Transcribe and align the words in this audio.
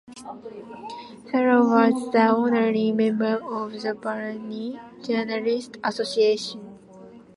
Sayyar 1.27 1.63
was 1.93 2.11
the 2.11 2.21
honorary 2.21 2.91
member 2.91 3.35
of 3.35 3.73
the 3.73 3.93
Bahraini 3.93 4.79
Journalists 5.05 5.77
Association. 5.83 6.79